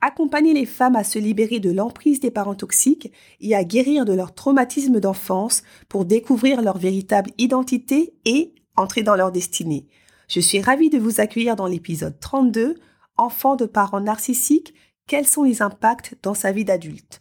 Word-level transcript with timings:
Accompagner 0.00 0.54
les 0.54 0.66
femmes 0.66 0.94
à 0.94 1.02
se 1.02 1.18
libérer 1.18 1.58
de 1.58 1.72
l'emprise 1.72 2.20
des 2.20 2.30
parents 2.30 2.54
toxiques 2.54 3.12
et 3.40 3.56
à 3.56 3.64
guérir 3.64 4.04
de 4.04 4.12
leur 4.12 4.32
traumatisme 4.32 5.00
d'enfance 5.00 5.62
pour 5.88 6.04
découvrir 6.04 6.62
leur 6.62 6.78
véritable 6.78 7.32
identité 7.36 8.14
et 8.24 8.54
entrer 8.76 9.02
dans 9.02 9.16
leur 9.16 9.32
destinée. 9.32 9.86
Je 10.28 10.40
suis 10.40 10.60
ravie 10.60 10.90
de 10.90 10.98
vous 10.98 11.20
accueillir 11.20 11.56
dans 11.56 11.66
l'épisode 11.66 12.20
32, 12.20 12.76
Enfants 13.16 13.56
de 13.56 13.66
parents 13.66 14.00
narcissiques, 14.00 14.72
quels 15.08 15.26
sont 15.26 15.42
les 15.42 15.62
impacts 15.62 16.14
dans 16.22 16.34
sa 16.34 16.52
vie 16.52 16.64
d'adulte? 16.64 17.20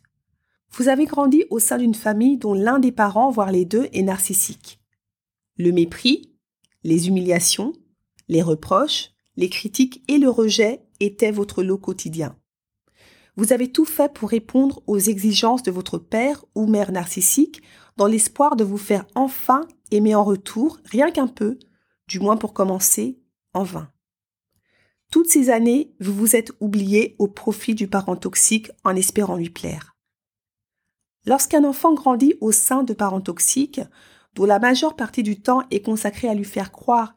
Vous 0.71 0.89
avez 0.89 1.05
grandi 1.05 1.45
au 1.49 1.57
sein 1.57 1.79
d'une 1.79 1.95
famille 1.95 2.37
dont 2.37 2.53
l'un 2.53 2.77
des 2.77 2.91
parents, 2.91 3.31
voire 3.31 3.51
les 3.51 3.65
deux, 3.65 3.87
est 3.93 4.03
narcissique. 4.03 4.79
Le 5.55 5.71
mépris, 5.71 6.33
les 6.83 7.07
humiliations, 7.07 7.73
les 8.27 8.43
reproches, 8.43 9.11
les 9.37 9.49
critiques 9.49 10.03
et 10.07 10.19
le 10.19 10.29
rejet 10.29 10.83
étaient 10.99 11.31
votre 11.31 11.63
lot 11.63 11.79
quotidien. 11.79 12.37
Vous 13.37 13.53
avez 13.53 13.71
tout 13.71 13.85
fait 13.85 14.11
pour 14.11 14.29
répondre 14.29 14.81
aux 14.87 14.97
exigences 14.97 15.61
de 15.61 15.71
votre 15.71 15.99
père 15.99 16.43
ou 16.55 16.65
mère 16.65 16.91
narcissique 16.91 17.61
dans 17.95 18.07
l'espoir 18.07 18.55
de 18.55 18.63
vous 18.63 18.77
faire 18.77 19.05
enfin 19.13 19.61
aimer 19.91 20.15
en 20.15 20.23
retour, 20.23 20.79
rien 20.85 21.11
qu'un 21.11 21.27
peu, 21.27 21.59
du 22.07 22.19
moins 22.19 22.35
pour 22.35 22.53
commencer, 22.53 23.19
en 23.53 23.63
vain. 23.63 23.89
Toutes 25.11 25.29
ces 25.29 25.51
années, 25.51 25.93
vous 25.99 26.13
vous 26.13 26.35
êtes 26.35 26.51
oublié 26.59 27.15
au 27.19 27.27
profit 27.27 27.75
du 27.75 27.87
parent 27.87 28.15
toxique 28.15 28.71
en 28.83 28.95
espérant 28.95 29.37
lui 29.37 29.49
plaire. 29.49 29.95
Lorsqu'un 31.25 31.63
enfant 31.63 31.93
grandit 31.93 32.35
au 32.41 32.51
sein 32.51 32.83
de 32.83 32.93
parents 32.93 33.21
toxiques, 33.21 33.81
dont 34.33 34.45
la 34.45 34.59
majeure 34.59 34.95
partie 34.95 35.23
du 35.23 35.39
temps 35.39 35.61
est 35.71 35.81
consacrée 35.81 36.27
à 36.27 36.33
lui 36.33 36.43
faire 36.43 36.71
croire 36.71 37.15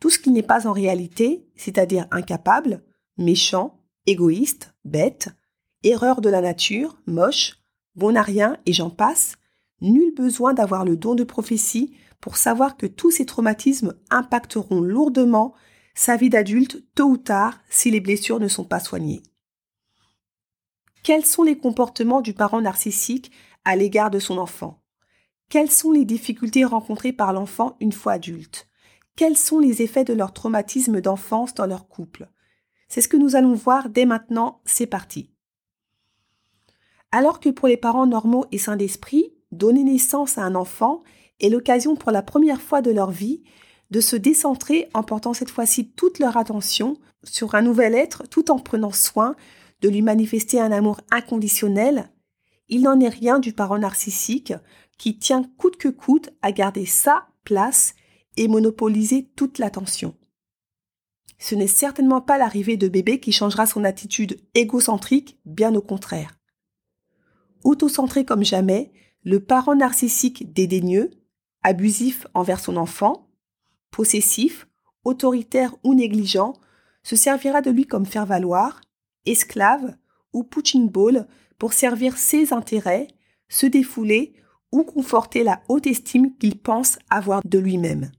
tout 0.00 0.10
ce 0.10 0.18
qu'il 0.18 0.32
n'est 0.32 0.42
pas 0.42 0.66
en 0.66 0.72
réalité, 0.72 1.46
c'est-à-dire 1.56 2.06
incapable, 2.10 2.84
méchant, 3.18 3.82
égoïste, 4.06 4.74
bête, 4.84 5.30
erreur 5.84 6.20
de 6.20 6.28
la 6.28 6.40
nature, 6.40 6.98
moche, 7.06 7.58
bon 7.94 8.16
à 8.16 8.22
rien 8.22 8.56
et 8.66 8.72
j'en 8.72 8.90
passe, 8.90 9.36
nul 9.80 10.14
besoin 10.14 10.54
d'avoir 10.54 10.84
le 10.84 10.96
don 10.96 11.14
de 11.14 11.24
prophétie 11.24 11.94
pour 12.20 12.36
savoir 12.36 12.76
que 12.76 12.86
tous 12.86 13.10
ces 13.10 13.26
traumatismes 13.26 13.94
impacteront 14.10 14.80
lourdement 14.80 15.54
sa 15.94 16.16
vie 16.16 16.30
d'adulte 16.30 16.84
tôt 16.94 17.10
ou 17.10 17.16
tard 17.16 17.60
si 17.68 17.90
les 17.90 18.00
blessures 18.00 18.40
ne 18.40 18.48
sont 18.48 18.64
pas 18.64 18.80
soignées. 18.80 19.22
Quels 21.02 21.24
sont 21.24 21.42
les 21.42 21.56
comportements 21.56 22.20
du 22.20 22.34
parent 22.34 22.60
narcissique 22.60 23.32
à 23.64 23.76
l'égard 23.76 24.10
de 24.10 24.18
son 24.18 24.38
enfant? 24.38 24.82
Quelles 25.48 25.70
sont 25.70 25.92
les 25.92 26.04
difficultés 26.04 26.64
rencontrées 26.64 27.12
par 27.12 27.32
l'enfant 27.32 27.76
une 27.80 27.92
fois 27.92 28.12
adulte? 28.12 28.68
Quels 29.16 29.36
sont 29.36 29.58
les 29.58 29.82
effets 29.82 30.04
de 30.04 30.12
leur 30.12 30.32
traumatisme 30.32 31.00
d'enfance 31.00 31.54
dans 31.54 31.66
leur 31.66 31.88
couple? 31.88 32.28
C'est 32.88 33.00
ce 33.00 33.08
que 33.08 33.16
nous 33.16 33.36
allons 33.36 33.54
voir 33.54 33.88
dès 33.88 34.06
maintenant, 34.06 34.60
c'est 34.64 34.86
parti. 34.86 35.32
Alors 37.10 37.40
que 37.40 37.48
pour 37.48 37.68
les 37.68 37.76
parents 37.76 38.06
normaux 38.06 38.44
et 38.52 38.58
sains 38.58 38.76
d'esprit, 38.76 39.32
donner 39.50 39.82
naissance 39.82 40.36
à 40.36 40.42
un 40.42 40.54
enfant 40.54 41.02
est 41.40 41.48
l'occasion 41.48 41.96
pour 41.96 42.10
la 42.10 42.22
première 42.22 42.60
fois 42.60 42.82
de 42.82 42.90
leur 42.90 43.10
vie 43.10 43.42
de 43.90 44.00
se 44.00 44.16
décentrer 44.16 44.88
en 44.92 45.02
portant 45.02 45.32
cette 45.32 45.50
fois-ci 45.50 45.90
toute 45.92 46.18
leur 46.18 46.36
attention 46.36 46.98
sur 47.24 47.54
un 47.54 47.62
nouvel 47.62 47.94
être 47.94 48.24
tout 48.28 48.50
en 48.50 48.58
prenant 48.58 48.92
soin 48.92 49.34
de 49.80 49.88
lui 49.88 50.02
manifester 50.02 50.60
un 50.60 50.72
amour 50.72 51.00
inconditionnel, 51.10 52.10
il 52.68 52.82
n'en 52.82 53.00
est 53.00 53.08
rien 53.08 53.38
du 53.38 53.54
parent 53.54 53.78
narcissique 53.78 54.52
qui 54.98 55.18
tient 55.18 55.44
coûte 55.56 55.76
que 55.76 55.88
coûte 55.88 56.30
à 56.42 56.52
garder 56.52 56.84
sa 56.84 57.28
place 57.44 57.94
et 58.36 58.48
monopoliser 58.48 59.30
toute 59.36 59.58
l'attention. 59.58 60.14
Ce 61.38 61.54
n'est 61.54 61.68
certainement 61.68 62.20
pas 62.20 62.36
l'arrivée 62.36 62.76
de 62.76 62.88
bébé 62.88 63.20
qui 63.20 63.32
changera 63.32 63.64
son 63.64 63.84
attitude 63.84 64.40
égocentrique, 64.54 65.38
bien 65.46 65.74
au 65.74 65.80
contraire 65.80 66.37
autocentré 67.64 68.24
comme 68.24 68.44
jamais, 68.44 68.92
le 69.24 69.40
parent 69.40 69.74
narcissique 69.74 70.52
dédaigneux, 70.52 71.10
abusif 71.62 72.26
envers 72.34 72.60
son 72.60 72.76
enfant, 72.76 73.28
possessif, 73.90 74.68
autoritaire 75.04 75.74
ou 75.84 75.94
négligent, 75.94 76.54
se 77.02 77.16
servira 77.16 77.62
de 77.62 77.70
lui 77.70 77.86
comme 77.86 78.06
faire-valoir, 78.06 78.80
esclave 79.26 79.96
ou 80.32 80.44
punching 80.44 80.88
ball 80.88 81.26
pour 81.58 81.72
servir 81.72 82.16
ses 82.16 82.52
intérêts, 82.52 83.08
se 83.48 83.66
défouler 83.66 84.34
ou 84.72 84.84
conforter 84.84 85.42
la 85.42 85.62
haute 85.68 85.86
estime 85.86 86.36
qu'il 86.36 86.58
pense 86.58 86.98
avoir 87.10 87.42
de 87.44 87.58
lui-même. 87.58 88.12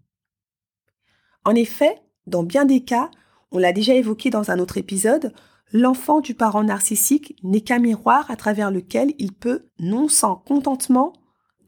En 1.46 1.56
effet, 1.56 2.02
dans 2.28 2.44
bien 2.44 2.66
des 2.66 2.84
cas, 2.84 3.10
on 3.52 3.58
l'a 3.58 3.72
déjà 3.72 3.94
évoqué 3.94 4.30
dans 4.30 4.52
un 4.52 4.60
autre 4.60 4.78
épisode, 4.78 5.34
l'enfant 5.72 6.19
du 6.19 6.34
parent 6.34 6.63
narcissique 6.63 7.35
n'est 7.44 7.62
qu'un 7.62 7.80
miroir 7.80 8.30
à 8.30 8.35
travers 8.35 8.72
lequel 8.72 9.13
il 9.18 9.34
peut, 9.34 9.68
non 9.80 10.07
sans 10.07 10.35
contentement, 10.35 11.13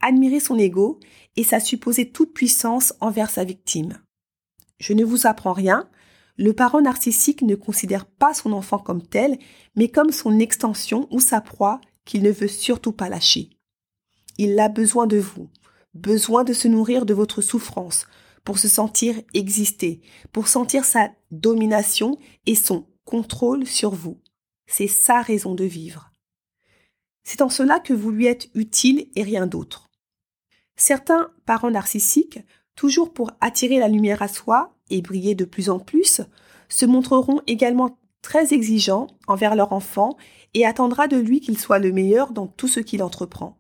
admirer 0.01 0.39
son 0.39 0.57
ego 0.57 0.99
et 1.35 1.43
sa 1.43 1.59
supposée 1.59 2.09
toute-puissance 2.09 2.93
envers 2.99 3.29
sa 3.29 3.43
victime. 3.43 3.99
Je 4.79 4.93
ne 4.93 5.03
vous 5.03 5.27
apprends 5.27 5.53
rien, 5.53 5.89
le 6.37 6.53
parent 6.53 6.81
narcissique 6.81 7.43
ne 7.43 7.55
considère 7.55 8.05
pas 8.05 8.33
son 8.33 8.53
enfant 8.53 8.79
comme 8.79 9.05
tel, 9.05 9.37
mais 9.75 9.89
comme 9.89 10.11
son 10.11 10.39
extension 10.39 11.07
ou 11.11 11.19
sa 11.19 11.39
proie 11.39 11.79
qu'il 12.03 12.23
ne 12.23 12.31
veut 12.31 12.47
surtout 12.47 12.91
pas 12.91 13.09
lâcher. 13.09 13.49
Il 14.39 14.59
a 14.59 14.69
besoin 14.69 15.05
de 15.05 15.17
vous, 15.17 15.49
besoin 15.93 16.43
de 16.43 16.53
se 16.53 16.67
nourrir 16.67 17.05
de 17.05 17.13
votre 17.13 17.41
souffrance, 17.41 18.07
pour 18.43 18.57
se 18.57 18.67
sentir 18.67 19.21
exister, 19.35 20.01
pour 20.31 20.47
sentir 20.47 20.83
sa 20.83 21.11
domination 21.29 22.17
et 22.47 22.55
son 22.55 22.87
contrôle 23.11 23.67
sur 23.67 23.91
vous. 23.91 24.21
C'est 24.67 24.87
sa 24.87 25.21
raison 25.21 25.53
de 25.53 25.65
vivre. 25.65 26.13
C'est 27.23 27.41
en 27.41 27.49
cela 27.49 27.81
que 27.81 27.93
vous 27.93 28.09
lui 28.09 28.25
êtes 28.25 28.49
utile 28.53 29.09
et 29.15 29.23
rien 29.23 29.47
d'autre. 29.47 29.89
Certains 30.77 31.29
parents 31.45 31.71
narcissiques, 31.71 32.39
toujours 32.75 33.11
pour 33.11 33.31
attirer 33.41 33.79
la 33.79 33.89
lumière 33.89 34.21
à 34.21 34.29
soi 34.29 34.77
et 34.89 35.01
briller 35.01 35.35
de 35.35 35.43
plus 35.43 35.69
en 35.69 35.77
plus, 35.77 36.21
se 36.69 36.85
montreront 36.85 37.41
également 37.47 37.99
très 38.21 38.53
exigeants 38.53 39.07
envers 39.27 39.55
leur 39.55 39.73
enfant 39.73 40.15
et 40.53 40.65
attendra 40.65 41.09
de 41.09 41.17
lui 41.17 41.41
qu'il 41.41 41.59
soit 41.59 41.79
le 41.79 41.91
meilleur 41.91 42.31
dans 42.31 42.47
tout 42.47 42.69
ce 42.69 42.79
qu'il 42.79 43.03
entreprend. 43.03 43.59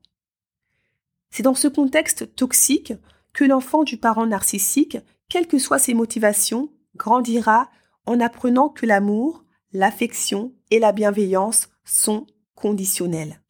C'est 1.29 1.43
dans 1.43 1.55
ce 1.55 1.67
contexte 1.67 2.37
toxique 2.37 2.93
que 3.33 3.43
l'enfant 3.43 3.83
du 3.83 3.97
parent 3.97 4.25
narcissique, 4.25 4.97
quelles 5.27 5.47
que 5.47 5.59
soient 5.59 5.77
ses 5.77 5.93
motivations, 5.93 6.71
grandira 6.95 7.69
en 8.05 8.19
apprenant 8.19 8.69
que 8.69 8.85
l'amour, 8.85 9.45
l'affection 9.73 10.53
et 10.69 10.79
la 10.79 10.91
bienveillance 10.91 11.69
sont 11.83 12.27
conditionnels. 12.55 13.41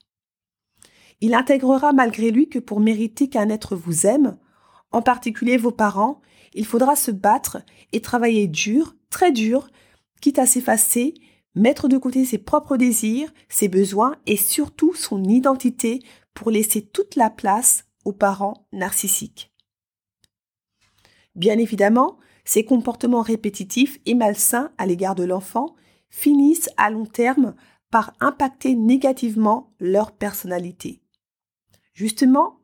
Il 1.20 1.34
intégrera 1.34 1.94
malgré 1.94 2.32
lui 2.32 2.50
que 2.50 2.60
pour 2.60 2.80
mériter 2.80 3.30
qu'un 3.30 3.50
être 3.50 3.76
vous 3.76 4.08
aime, 4.08 4.38
en 4.92 5.02
particulier 5.02 5.58
vos 5.58 5.72
parents, 5.72 6.22
il 6.54 6.66
faudra 6.66 6.96
se 6.96 7.12
battre 7.12 7.60
et 7.94 8.02
travailler 8.02 8.48
dur, 8.48 8.96
très 9.10 9.32
dur, 9.32 9.70
quitte 10.20 10.40
à 10.40 10.46
s'effacer, 10.46 11.14
mettre 11.56 11.88
de 11.88 11.98
côté 11.98 12.26
ses 12.26 12.38
propres 12.38 12.78
désirs, 12.78 13.32
ses 13.50 13.68
besoins 13.68 14.16
et 14.26 14.38
surtout 14.38 14.94
son 14.94 15.24
identité 15.24 16.00
pour 16.34 16.52
laisser 16.52 16.82
toute 16.82 17.16
la 17.16 17.30
place 17.30 17.86
aux 18.06 18.14
parents 18.14 18.68
narcissiques. 18.72 19.52
Bien 21.36 21.58
évidemment, 21.58 22.18
ces 22.46 22.66
comportements 22.66 23.22
répétitifs 23.22 24.00
et 24.06 24.14
malsains 24.14 24.72
à 24.78 24.86
l'égard 24.86 25.16
de 25.16 25.24
l'enfant 25.24 25.76
finissent 26.10 26.70
à 26.78 26.90
long 26.90 27.06
terme 27.06 27.56
par 27.90 28.14
impacter 28.20 28.76
négativement 28.76 29.74
leur 29.80 30.12
personnalité. 30.12 31.02
Justement, 31.94 32.58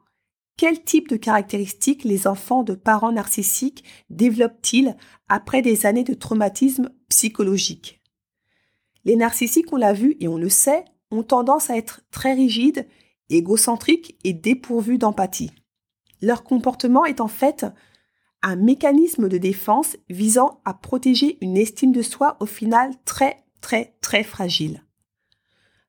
quel 0.57 0.83
type 0.83 1.07
de 1.09 1.17
caractéristiques 1.17 2.03
les 2.03 2.25
enfants 2.27 2.63
de 2.63 2.73
parents 2.73 3.11
narcissiques 3.11 3.83
développent-ils 4.09 4.95
après 5.29 5.61
des 5.61 5.85
années 5.85 6.03
de 6.03 6.15
traumatisme 6.15 6.89
psychologique? 7.09 8.01
Les 9.05 9.15
narcissiques, 9.15 9.71
on 9.71 9.77
l'a 9.77 9.93
vu 9.93 10.17
et 10.19 10.27
on 10.27 10.37
le 10.37 10.49
sait, 10.49 10.83
ont 11.11 11.23
tendance 11.23 11.69
à 11.69 11.77
être 11.77 12.01
très 12.11 12.33
rigides, 12.33 12.87
égocentriques 13.29 14.17
et 14.23 14.33
dépourvus 14.33 14.97
d'empathie. 14.97 15.51
Leur 16.21 16.43
comportement 16.43 17.05
est 17.05 17.21
en 17.21 17.27
fait 17.27 17.65
un 18.43 18.55
mécanisme 18.55 19.29
de 19.29 19.37
défense 19.37 19.97
visant 20.09 20.61
à 20.65 20.73
protéger 20.73 21.37
une 21.41 21.57
estime 21.57 21.91
de 21.91 22.01
soi 22.01 22.37
au 22.39 22.45
final 22.45 22.91
très 23.05 23.43
très 23.61 23.95
très 24.01 24.23
fragile. 24.23 24.83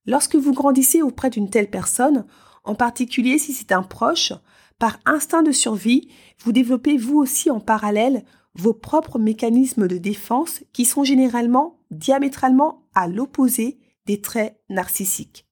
Lorsque 0.06 0.36
vous 0.36 0.52
grandissez 0.52 1.02
auprès 1.02 1.30
d'une 1.30 1.50
telle 1.50 1.70
personne, 1.70 2.26
en 2.64 2.74
particulier 2.74 3.38
si 3.38 3.52
c'est 3.52 3.72
un 3.72 3.82
proche, 3.82 4.32
par 4.78 4.98
instinct 5.04 5.42
de 5.42 5.52
survie, 5.52 6.08
vous 6.38 6.52
développez 6.52 6.96
vous 6.96 7.18
aussi 7.18 7.50
en 7.50 7.60
parallèle 7.60 8.24
vos 8.54 8.74
propres 8.74 9.18
mécanismes 9.18 9.86
de 9.86 9.98
défense 9.98 10.62
qui 10.72 10.84
sont 10.84 11.04
généralement 11.04 11.80
diamétralement 11.90 12.88
à 12.94 13.08
l'opposé 13.08 13.78
des 14.06 14.20
traits 14.20 14.60
narcissiques. 14.68 15.46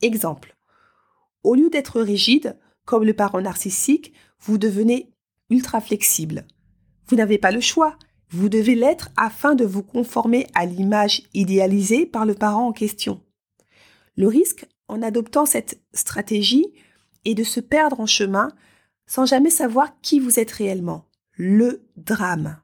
Exemple. 0.00 0.56
Au 1.44 1.54
lieu 1.54 1.70
d'être 1.70 2.00
rigide, 2.00 2.58
comme 2.84 3.04
le 3.04 3.14
parent 3.14 3.40
narcissique, 3.40 4.12
vous 4.40 4.58
devenez 4.58 5.12
ultra 5.50 5.80
flexible. 5.80 6.46
Vous 7.06 7.16
n'avez 7.16 7.38
pas 7.38 7.50
le 7.50 7.60
choix. 7.60 7.96
Vous 8.30 8.48
devez 8.48 8.74
l'être 8.74 9.08
afin 9.16 9.54
de 9.54 9.64
vous 9.64 9.82
conformer 9.82 10.46
à 10.54 10.66
l'image 10.66 11.22
idéalisée 11.32 12.04
par 12.04 12.26
le 12.26 12.34
parent 12.34 12.68
en 12.68 12.72
question. 12.72 13.22
Le 14.16 14.28
risque, 14.28 14.66
en 14.88 15.00
adoptant 15.00 15.46
cette 15.46 15.80
stratégie, 15.94 16.66
est 17.24 17.34
de 17.34 17.44
se 17.44 17.60
perdre 17.60 18.00
en 18.00 18.06
chemin 18.06 18.50
sans 19.06 19.24
jamais 19.24 19.50
savoir 19.50 20.00
qui 20.02 20.20
vous 20.20 20.38
êtes 20.38 20.50
réellement. 20.50 21.06
Le 21.32 21.88
drame. 21.96 22.60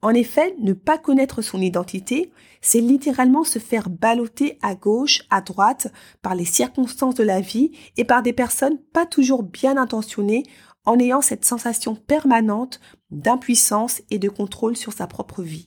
En 0.00 0.10
effet, 0.10 0.54
ne 0.58 0.74
pas 0.74 0.98
connaître 0.98 1.40
son 1.40 1.60
identité, 1.62 2.30
c'est 2.60 2.80
littéralement 2.80 3.42
se 3.42 3.58
faire 3.58 3.88
balloter 3.88 4.58
à 4.60 4.74
gauche, 4.74 5.22
à 5.30 5.40
droite, 5.40 5.90
par 6.20 6.34
les 6.34 6.44
circonstances 6.44 7.14
de 7.14 7.22
la 7.22 7.40
vie 7.40 7.72
et 7.96 8.04
par 8.04 8.22
des 8.22 8.34
personnes 8.34 8.78
pas 8.92 9.06
toujours 9.06 9.42
bien 9.42 9.78
intentionnées 9.78 10.44
en 10.84 10.98
ayant 10.98 11.20
cette 11.20 11.44
sensation 11.44 11.94
permanente 11.94 12.80
d'impuissance 13.10 14.02
et 14.10 14.18
de 14.18 14.28
contrôle 14.28 14.76
sur 14.76 14.92
sa 14.92 15.06
propre 15.06 15.42
vie. 15.42 15.66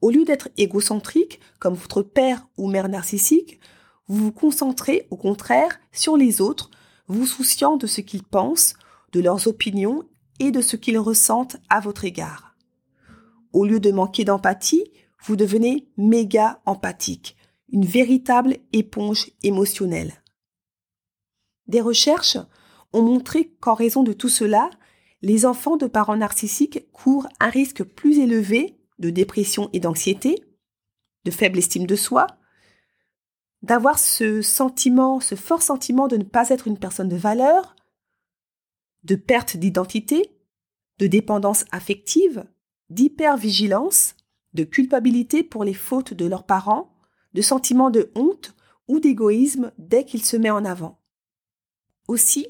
Au 0.00 0.10
lieu 0.10 0.24
d'être 0.24 0.50
égocentrique, 0.56 1.40
comme 1.58 1.74
votre 1.74 2.02
père 2.02 2.46
ou 2.56 2.68
mère 2.68 2.88
narcissique, 2.88 3.58
vous 4.06 4.16
vous 4.16 4.32
concentrez 4.32 5.06
au 5.10 5.16
contraire 5.16 5.80
sur 5.92 6.16
les 6.16 6.40
autres, 6.40 6.70
vous 7.06 7.26
souciant 7.26 7.76
de 7.76 7.86
ce 7.86 8.00
qu'ils 8.00 8.22
pensent, 8.22 8.74
de 9.12 9.20
leurs 9.20 9.46
opinions 9.46 10.02
et 10.40 10.50
de 10.50 10.60
ce 10.60 10.76
qu'ils 10.76 10.98
ressentent 10.98 11.56
à 11.70 11.80
votre 11.80 12.04
égard. 12.04 12.54
Au 13.52 13.64
lieu 13.64 13.80
de 13.80 13.92
manquer 13.92 14.24
d'empathie, 14.24 14.84
vous 15.22 15.36
devenez 15.36 15.88
méga 15.96 16.60
empathique, 16.66 17.36
une 17.72 17.86
véritable 17.86 18.58
éponge 18.72 19.30
émotionnelle. 19.42 20.22
Des 21.66 21.80
recherches 21.80 22.36
ont 22.94 23.02
montré 23.02 23.50
qu'en 23.60 23.74
raison 23.74 24.02
de 24.02 24.12
tout 24.12 24.28
cela, 24.28 24.70
les 25.20 25.44
enfants 25.44 25.76
de 25.76 25.86
parents 25.86 26.16
narcissiques 26.16 26.90
courent 26.92 27.28
un 27.40 27.50
risque 27.50 27.82
plus 27.82 28.18
élevé 28.18 28.78
de 28.98 29.10
dépression 29.10 29.68
et 29.72 29.80
d'anxiété, 29.80 30.44
de 31.24 31.30
faible 31.30 31.58
estime 31.58 31.86
de 31.86 31.96
soi, 31.96 32.26
d'avoir 33.62 33.98
ce 33.98 34.42
sentiment, 34.42 35.20
ce 35.20 35.34
fort 35.34 35.62
sentiment 35.62 36.08
de 36.08 36.16
ne 36.16 36.24
pas 36.24 36.50
être 36.50 36.68
une 36.68 36.78
personne 36.78 37.08
de 37.08 37.16
valeur, 37.16 37.74
de 39.02 39.16
perte 39.16 39.56
d'identité, 39.56 40.38
de 40.98 41.06
dépendance 41.06 41.64
affective, 41.72 42.44
d'hypervigilance, 42.90 44.16
de 44.52 44.64
culpabilité 44.64 45.42
pour 45.42 45.64
les 45.64 45.74
fautes 45.74 46.14
de 46.14 46.26
leurs 46.26 46.46
parents, 46.46 46.94
de 47.32 47.42
sentiment 47.42 47.90
de 47.90 48.12
honte 48.14 48.54
ou 48.86 49.00
d'égoïsme 49.00 49.72
dès 49.78 50.04
qu'il 50.04 50.24
se 50.24 50.36
met 50.36 50.50
en 50.50 50.64
avant. 50.64 51.00
Aussi, 52.06 52.46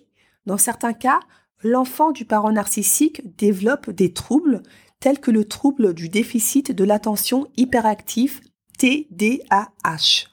dans 0.46 0.58
certains 0.58 0.92
cas, 0.92 1.20
l'enfant 1.62 2.10
du 2.10 2.24
parent 2.24 2.52
narcissique 2.52 3.36
développe 3.36 3.90
des 3.90 4.12
troubles 4.12 4.62
tels 5.00 5.20
que 5.20 5.30
le 5.30 5.44
trouble 5.44 5.94
du 5.94 6.08
déficit 6.08 6.72
de 6.72 6.84
l'attention 6.84 7.46
hyperactif 7.56 8.40
TDAH. 8.78 10.28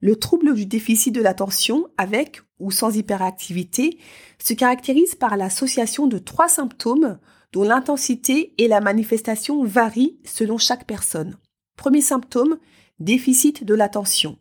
Le 0.00 0.16
trouble 0.16 0.54
du 0.54 0.66
déficit 0.66 1.14
de 1.14 1.20
l'attention 1.20 1.88
avec 1.96 2.42
ou 2.60 2.70
sans 2.70 2.96
hyperactivité 2.96 3.98
se 4.38 4.54
caractérise 4.54 5.14
par 5.14 5.36
l'association 5.36 6.06
de 6.06 6.18
trois 6.18 6.48
symptômes 6.48 7.18
dont 7.52 7.64
l'intensité 7.64 8.54
et 8.58 8.68
la 8.68 8.80
manifestation 8.80 9.64
varient 9.64 10.18
selon 10.24 10.58
chaque 10.58 10.86
personne. 10.86 11.38
Premier 11.76 12.00
symptôme, 12.00 12.58
déficit 13.00 13.64
de 13.64 13.74
l'attention. 13.74 14.38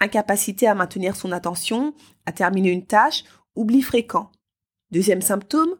Incapacité 0.00 0.66
à 0.66 0.74
maintenir 0.74 1.16
son 1.16 1.32
attention, 1.32 1.94
à 2.26 2.32
terminer 2.32 2.70
une 2.70 2.86
tâche, 2.86 3.24
oubli 3.58 3.82
fréquent. 3.82 4.30
Deuxième 4.90 5.20
symptôme, 5.20 5.74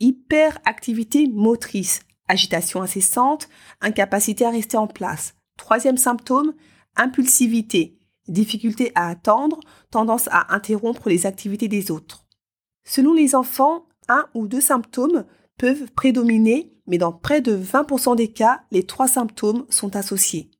hyperactivité 0.00 1.26
motrice, 1.26 2.00
agitation 2.28 2.82
incessante, 2.82 3.48
incapacité 3.80 4.44
à 4.44 4.50
rester 4.50 4.76
en 4.76 4.86
place. 4.86 5.34
Troisième 5.56 5.96
symptôme, 5.96 6.54
impulsivité, 6.96 7.98
difficulté 8.28 8.92
à 8.94 9.08
attendre, 9.08 9.60
tendance 9.90 10.28
à 10.30 10.54
interrompre 10.54 11.08
les 11.08 11.26
activités 11.26 11.68
des 11.68 11.90
autres. 11.90 12.26
Selon 12.84 13.12
les 13.12 13.34
enfants, 13.34 13.86
un 14.08 14.26
ou 14.34 14.46
deux 14.46 14.60
symptômes 14.60 15.24
peuvent 15.58 15.90
prédominer, 15.92 16.72
mais 16.86 16.98
dans 16.98 17.12
près 17.12 17.40
de 17.40 17.56
20% 17.56 18.16
des 18.16 18.28
cas, 18.28 18.62
les 18.70 18.84
trois 18.84 19.08
symptômes 19.08 19.66
sont 19.68 19.96
associés. 19.96 20.50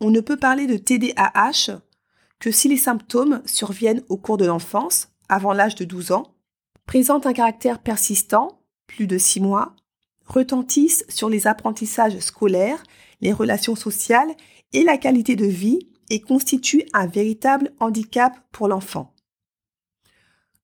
On 0.00 0.10
ne 0.10 0.20
peut 0.20 0.36
parler 0.36 0.66
de 0.66 0.76
TDAH 0.76 1.80
que 2.40 2.50
si 2.50 2.68
les 2.68 2.76
symptômes 2.76 3.42
surviennent 3.46 4.02
au 4.08 4.18
cours 4.18 4.36
de 4.36 4.44
l'enfance, 4.44 5.13
avant 5.28 5.52
l'âge 5.52 5.74
de 5.74 5.84
12 5.84 6.12
ans, 6.12 6.34
présentent 6.86 7.26
un 7.26 7.32
caractère 7.32 7.78
persistant, 7.80 8.60
plus 8.86 9.06
de 9.06 9.18
6 9.18 9.40
mois, 9.40 9.74
retentissent 10.26 11.04
sur 11.08 11.28
les 11.28 11.46
apprentissages 11.46 12.18
scolaires, 12.20 12.82
les 13.20 13.32
relations 13.32 13.76
sociales 13.76 14.34
et 14.72 14.84
la 14.84 14.98
qualité 14.98 15.36
de 15.36 15.46
vie 15.46 15.88
et 16.10 16.20
constituent 16.20 16.84
un 16.92 17.06
véritable 17.06 17.72
handicap 17.80 18.38
pour 18.52 18.68
l'enfant. 18.68 19.14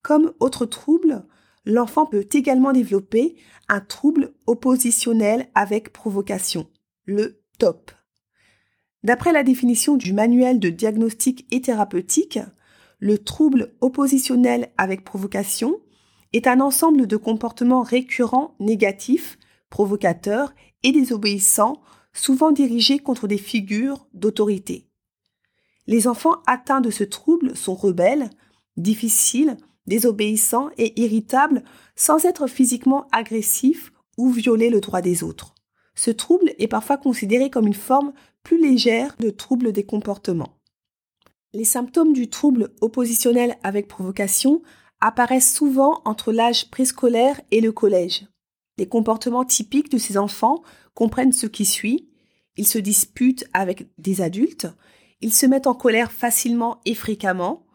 Comme 0.02 0.32
autres 0.40 0.66
troubles, 0.66 1.24
l'enfant 1.64 2.06
peut 2.06 2.26
également 2.32 2.72
développer 2.72 3.36
un 3.68 3.80
trouble 3.80 4.34
oppositionnel 4.46 5.48
avec 5.54 5.92
provocation, 5.92 6.66
le 7.04 7.42
TOP. 7.58 7.92
D'après 9.02 9.32
la 9.32 9.42
définition 9.42 9.96
du 9.96 10.12
manuel 10.12 10.58
de 10.58 10.68
diagnostic 10.68 11.46
et 11.50 11.60
thérapeutique, 11.60 12.38
le 13.00 13.18
trouble 13.18 13.72
oppositionnel 13.80 14.70
avec 14.76 15.04
provocation 15.04 15.80
est 16.32 16.46
un 16.46 16.60
ensemble 16.60 17.06
de 17.06 17.16
comportements 17.16 17.82
récurrents 17.82 18.54
négatifs, 18.60 19.38
provocateurs 19.70 20.52
et 20.82 20.92
désobéissants, 20.92 21.80
souvent 22.12 22.52
dirigés 22.52 22.98
contre 22.98 23.26
des 23.26 23.38
figures 23.38 24.06
d'autorité. 24.12 24.86
Les 25.86 26.06
enfants 26.06 26.36
atteints 26.46 26.82
de 26.82 26.90
ce 26.90 27.02
trouble 27.02 27.56
sont 27.56 27.74
rebelles, 27.74 28.30
difficiles, 28.76 29.56
désobéissant 29.86 30.68
et 30.76 31.00
irritable 31.00 31.64
sans 31.96 32.24
être 32.26 32.46
physiquement 32.46 33.08
agressif 33.12 33.92
ou 34.18 34.30
violer 34.30 34.68
le 34.70 34.80
droit 34.80 35.00
des 35.00 35.24
autres. 35.24 35.54
Ce 35.94 36.10
trouble 36.10 36.52
est 36.58 36.68
parfois 36.68 36.98
considéré 36.98 37.50
comme 37.50 37.66
une 37.66 37.74
forme 37.74 38.12
plus 38.42 38.60
légère 38.60 39.16
de 39.18 39.30
trouble 39.30 39.72
des 39.72 39.84
comportements. 39.84 40.59
Les 41.52 41.64
symptômes 41.64 42.12
du 42.12 42.30
trouble 42.30 42.70
oppositionnel 42.80 43.56
avec 43.64 43.88
provocation 43.88 44.62
apparaissent 45.00 45.52
souvent 45.52 46.00
entre 46.04 46.32
l'âge 46.32 46.70
préscolaire 46.70 47.40
et 47.50 47.60
le 47.60 47.72
collège. 47.72 48.26
Les 48.78 48.86
comportements 48.86 49.44
typiques 49.44 49.90
de 49.90 49.98
ces 49.98 50.16
enfants 50.16 50.62
comprennent 50.94 51.32
ce 51.32 51.48
qui 51.48 51.64
suit. 51.64 52.08
Ils 52.56 52.68
se 52.68 52.78
disputent 52.78 53.46
avec 53.52 53.88
des 53.98 54.20
adultes, 54.20 54.68
ils 55.20 55.32
se 55.32 55.46
mettent 55.46 55.66
en 55.66 55.74
colère 55.74 56.12
facilement 56.12 56.80
et 56.84 56.94
fréquemment, 56.94 57.66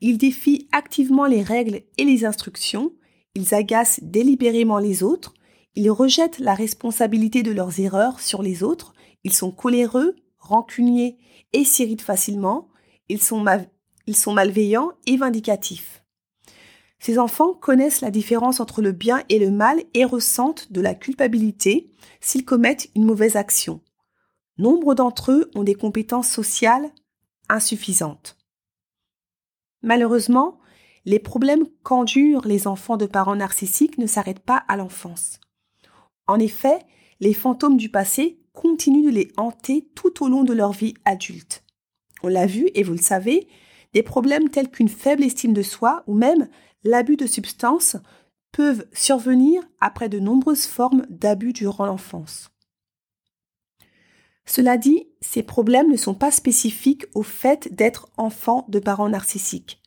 ils 0.00 0.18
défient 0.18 0.68
activement 0.72 1.26
les 1.26 1.42
règles 1.42 1.82
et 1.98 2.04
les 2.04 2.24
instructions, 2.24 2.92
ils 3.34 3.54
agacent 3.54 4.00
délibérément 4.02 4.78
les 4.78 5.02
autres, 5.02 5.34
ils 5.74 5.90
rejettent 5.90 6.38
la 6.38 6.54
responsabilité 6.54 7.42
de 7.42 7.52
leurs 7.52 7.80
erreurs 7.80 8.20
sur 8.20 8.42
les 8.42 8.62
autres, 8.62 8.94
ils 9.24 9.32
sont 9.32 9.52
coléreux, 9.52 10.16
rancuniers 10.38 11.18
et 11.52 11.64
s'irritent 11.64 12.02
facilement, 12.02 12.69
ils 13.10 13.20
sont, 13.20 14.32
malveillants 14.32 14.92
et 15.06 15.16
vindicatifs. 15.16 16.04
Ces 16.98 17.18
enfants 17.18 17.54
connaissent 17.54 18.02
la 18.02 18.10
différence 18.10 18.60
entre 18.60 18.82
le 18.82 18.92
bien 18.92 19.22
et 19.28 19.38
le 19.38 19.50
mal 19.50 19.82
et 19.94 20.04
ressentent 20.04 20.70
de 20.70 20.80
la 20.80 20.94
culpabilité 20.94 21.90
s'ils 22.20 22.44
commettent 22.44 22.90
une 22.94 23.04
mauvaise 23.04 23.36
action. 23.36 23.80
Nombre 24.58 24.94
d'entre 24.94 25.32
eux 25.32 25.50
ont 25.54 25.64
des 25.64 25.74
compétences 25.74 26.28
sociales 26.28 26.90
insuffisantes. 27.48 28.36
Malheureusement, 29.82 30.60
les 31.06 31.18
problèmes 31.18 31.66
qu'endurent 31.82 32.46
les 32.46 32.66
enfants 32.66 32.98
de 32.98 33.06
parents 33.06 33.36
narcissiques 33.36 33.98
ne 33.98 34.06
s'arrêtent 34.06 34.44
pas 34.44 34.62
à 34.68 34.76
l'enfance. 34.76 35.40
En 36.26 36.38
effet, 36.38 36.78
les 37.20 37.34
fantômes 37.34 37.78
du 37.78 37.88
passé 37.88 38.40
continuent 38.52 39.06
de 39.06 39.10
les 39.10 39.32
hanter 39.36 39.88
tout 39.94 40.22
au 40.22 40.28
long 40.28 40.44
de 40.44 40.52
leur 40.52 40.72
vie 40.72 40.94
adulte. 41.04 41.64
On 42.22 42.28
l'a 42.28 42.46
vu 42.46 42.70
et 42.74 42.82
vous 42.82 42.92
le 42.92 42.98
savez, 42.98 43.48
des 43.92 44.02
problèmes 44.02 44.50
tels 44.50 44.70
qu'une 44.70 44.88
faible 44.88 45.24
estime 45.24 45.52
de 45.52 45.62
soi 45.62 46.04
ou 46.06 46.14
même 46.14 46.48
l'abus 46.84 47.16
de 47.16 47.26
substances 47.26 47.96
peuvent 48.52 48.86
survenir 48.92 49.62
après 49.80 50.08
de 50.08 50.18
nombreuses 50.18 50.66
formes 50.66 51.06
d'abus 51.08 51.52
durant 51.52 51.86
l'enfance. 51.86 52.50
Cela 54.46 54.76
dit, 54.76 55.06
ces 55.20 55.42
problèmes 55.42 55.90
ne 55.90 55.96
sont 55.96 56.14
pas 56.14 56.30
spécifiques 56.30 57.06
au 57.14 57.22
fait 57.22 57.72
d'être 57.72 58.08
enfant 58.16 58.66
de 58.68 58.80
parents 58.80 59.08
narcissiques. 59.08 59.80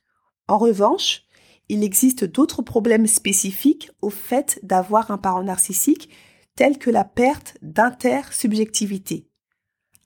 En 0.48 0.58
revanche, 0.58 1.24
il 1.70 1.84
existe 1.84 2.24
d'autres 2.24 2.62
problèmes 2.62 3.08
spécifiques 3.08 3.92
au 4.02 4.10
fait 4.10 4.60
d'avoir 4.63 5.12
un 5.12 5.18
parent 5.18 5.44
narcissique, 5.44 6.10
tels 6.56 6.78
que 6.78 6.90
la 6.90 7.04
perte 7.04 7.58
d'intersubjectivité. 7.62 9.28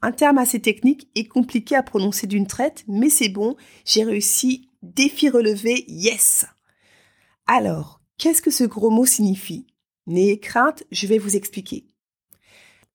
Un 0.01 0.12
terme 0.12 0.38
assez 0.38 0.60
technique 0.60 1.10
et 1.16 1.27
compliqué 1.27 1.75
à 1.75 1.84
prononcer 1.84 2.27
d'une 2.27 2.48
traite, 2.48 2.84
mais 2.88 3.10
c'est 3.10 3.30
bon, 3.30 3.56
j'ai 3.86 4.04
réussi, 4.04 4.70
défi 4.84 5.30
relevé, 5.30 5.86
yes 5.88 6.46
Alors, 7.48 8.01
qu'est-ce 8.18 8.42
que 8.42 8.51
ce 8.51 8.63
gros 8.63 8.92
mot 8.92 9.06
signifie? 9.06 9.66
N'ayez 10.06 10.39
crainte, 10.39 10.84
je 10.92 11.08
vais 11.08 11.18
vous 11.18 11.36
expliquer. 11.36 11.88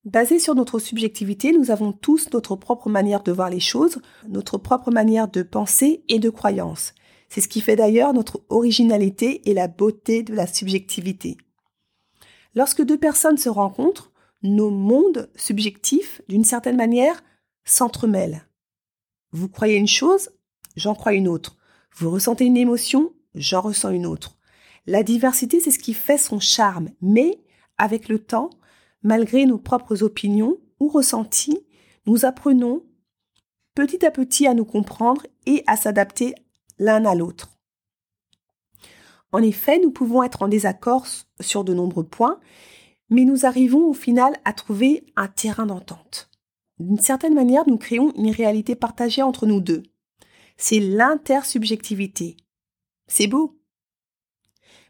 Basé 0.04 0.38
sur 0.38 0.54
notre 0.54 0.78
subjectivité, 0.78 1.52
nous 1.52 1.70
avons 1.70 1.92
tous 1.92 2.30
notre 2.32 2.56
propre 2.56 2.88
manière 2.88 3.22
de 3.22 3.32
voir 3.32 3.50
les 3.50 3.60
choses, 3.60 4.00
notre 4.28 4.58
propre 4.58 4.90
manière 4.90 5.28
de 5.28 5.42
penser 5.42 6.04
et 6.08 6.18
de 6.18 6.30
croyance. 6.30 6.92
C'est 7.28 7.40
ce 7.40 7.48
qui 7.48 7.60
fait 7.60 7.76
d'ailleurs 7.76 8.12
notre 8.12 8.42
originalité 8.48 9.48
et 9.48 9.54
la 9.54 9.68
beauté 9.68 10.22
de 10.22 10.34
la 10.34 10.46
subjectivité. 10.46 11.36
Lorsque 12.54 12.82
deux 12.82 12.98
personnes 12.98 13.38
se 13.38 13.48
rencontrent, 13.48 14.11
nos 14.42 14.70
mondes 14.70 15.30
subjectifs, 15.36 16.22
d'une 16.28 16.44
certaine 16.44 16.76
manière, 16.76 17.22
s'entremêlent. 17.64 18.46
Vous 19.30 19.48
croyez 19.48 19.76
une 19.76 19.88
chose, 19.88 20.30
j'en 20.76 20.94
crois 20.94 21.14
une 21.14 21.28
autre. 21.28 21.56
Vous 21.94 22.10
ressentez 22.10 22.44
une 22.44 22.56
émotion, 22.56 23.12
j'en 23.34 23.60
ressens 23.60 23.90
une 23.90 24.06
autre. 24.06 24.36
La 24.86 25.02
diversité, 25.02 25.60
c'est 25.60 25.70
ce 25.70 25.78
qui 25.78 25.94
fait 25.94 26.18
son 26.18 26.40
charme, 26.40 26.90
mais 27.00 27.38
avec 27.78 28.08
le 28.08 28.18
temps, 28.18 28.50
malgré 29.02 29.46
nos 29.46 29.58
propres 29.58 30.02
opinions 30.02 30.58
ou 30.80 30.88
ressentis, 30.88 31.66
nous 32.06 32.24
apprenons 32.24 32.82
petit 33.74 34.04
à 34.04 34.10
petit 34.10 34.46
à 34.46 34.54
nous 34.54 34.64
comprendre 34.64 35.26
et 35.46 35.62
à 35.66 35.76
s'adapter 35.76 36.34
l'un 36.78 37.04
à 37.04 37.14
l'autre. 37.14 37.50
En 39.30 39.42
effet, 39.42 39.78
nous 39.78 39.90
pouvons 39.90 40.22
être 40.22 40.42
en 40.42 40.48
désaccord 40.48 41.06
sur 41.40 41.64
de 41.64 41.72
nombreux 41.72 42.04
points, 42.04 42.38
mais 43.12 43.24
nous 43.24 43.44
arrivons 43.44 43.88
au 43.88 43.92
final 43.92 44.34
à 44.46 44.54
trouver 44.54 45.04
un 45.16 45.28
terrain 45.28 45.66
d'entente. 45.66 46.30
D'une 46.78 46.98
certaine 46.98 47.34
manière, 47.34 47.68
nous 47.68 47.76
créons 47.76 48.10
une 48.16 48.30
réalité 48.30 48.74
partagée 48.74 49.20
entre 49.20 49.46
nous 49.46 49.60
deux. 49.60 49.82
C'est 50.56 50.80
l'intersubjectivité. 50.80 52.38
C'est 53.06 53.26
beau. 53.26 53.60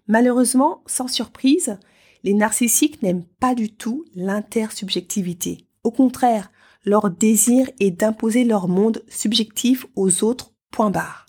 Malheureusement, 0.06 0.84
sans 0.86 1.08
surprise, 1.08 1.78
les 2.22 2.32
narcissiques 2.32 3.02
n'aiment 3.02 3.26
pas 3.40 3.56
du 3.56 3.74
tout 3.74 4.04
l'intersubjectivité. 4.14 5.66
Au 5.82 5.90
contraire, 5.90 6.52
leur 6.84 7.10
désir 7.10 7.68
est 7.80 7.90
d'imposer 7.90 8.44
leur 8.44 8.68
monde 8.68 9.02
subjectif 9.08 9.84
aux 9.96 10.22
autres, 10.22 10.52
point 10.70 10.90
barre. 10.90 11.26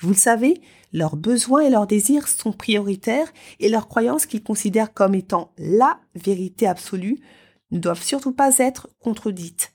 Vous 0.00 0.10
le 0.10 0.14
savez, 0.14 0.60
leurs 0.92 1.16
besoins 1.16 1.60
et 1.60 1.70
leurs 1.70 1.86
désirs 1.86 2.26
sont 2.26 2.52
prioritaires 2.52 3.30
et 3.58 3.68
leurs 3.68 3.86
croyances 3.86 4.26
qu'ils 4.26 4.42
considèrent 4.42 4.94
comme 4.94 5.14
étant 5.14 5.52
la 5.58 6.00
vérité 6.14 6.66
absolue 6.66 7.20
ne 7.70 7.78
doivent 7.78 8.02
surtout 8.02 8.32
pas 8.32 8.58
être 8.58 8.88
contredites. 8.98 9.74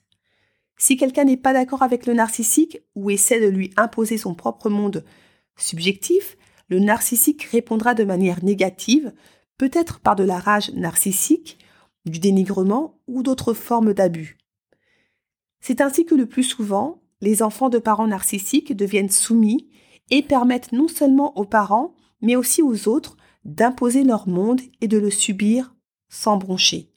Si 0.78 0.96
quelqu'un 0.96 1.24
n'est 1.24 1.36
pas 1.36 1.52
d'accord 1.52 1.82
avec 1.82 2.06
le 2.06 2.12
narcissique 2.12 2.78
ou 2.94 3.10
essaie 3.10 3.40
de 3.40 3.46
lui 3.46 3.72
imposer 3.76 4.18
son 4.18 4.34
propre 4.34 4.68
monde 4.68 5.04
subjectif, 5.56 6.36
le 6.68 6.80
narcissique 6.80 7.44
répondra 7.44 7.94
de 7.94 8.04
manière 8.04 8.44
négative, 8.44 9.14
peut-être 9.56 10.00
par 10.00 10.16
de 10.16 10.24
la 10.24 10.38
rage 10.38 10.72
narcissique, 10.72 11.58
du 12.04 12.18
dénigrement 12.18 13.00
ou 13.06 13.22
d'autres 13.22 13.54
formes 13.54 13.94
d'abus. 13.94 14.38
C'est 15.60 15.80
ainsi 15.80 16.04
que 16.04 16.14
le 16.14 16.26
plus 16.26 16.44
souvent, 16.44 17.02
les 17.20 17.42
enfants 17.42 17.70
de 17.70 17.78
parents 17.78 18.06
narcissiques 18.06 18.76
deviennent 18.76 19.10
soumis 19.10 19.68
et 20.10 20.22
permettent 20.22 20.72
non 20.72 20.88
seulement 20.88 21.36
aux 21.38 21.44
parents, 21.44 21.94
mais 22.20 22.36
aussi 22.36 22.62
aux 22.62 22.88
autres 22.88 23.16
d'imposer 23.44 24.04
leur 24.04 24.28
monde 24.28 24.60
et 24.80 24.88
de 24.88 24.98
le 24.98 25.10
subir 25.10 25.74
sans 26.08 26.36
broncher. 26.36 26.90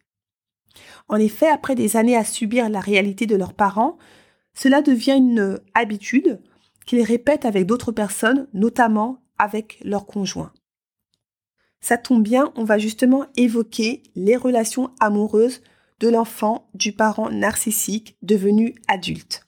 En 1.07 1.17
effet, 1.17 1.47
après 1.47 1.75
des 1.75 1.97
années 1.97 2.15
à 2.15 2.23
subir 2.23 2.69
la 2.69 2.79
réalité 2.79 3.25
de 3.25 3.35
leurs 3.35 3.53
parents, 3.53 3.97
cela 4.53 4.81
devient 4.81 5.17
une 5.17 5.59
habitude 5.73 6.39
qu'ils 6.85 7.03
répètent 7.03 7.45
avec 7.45 7.65
d'autres 7.65 7.91
personnes, 7.91 8.47
notamment 8.53 9.21
avec 9.37 9.79
leurs 9.83 10.05
conjoints. 10.05 10.51
Ça 11.81 11.97
tombe 11.97 12.23
bien, 12.23 12.51
on 12.55 12.63
va 12.63 12.77
justement 12.77 13.25
évoquer 13.37 14.03
les 14.15 14.35
relations 14.35 14.91
amoureuses 14.99 15.61
de 15.99 16.09
l'enfant 16.09 16.69
du 16.73 16.91
parent 16.91 17.29
narcissique 17.29 18.17
devenu 18.21 18.75
adulte. 18.87 19.47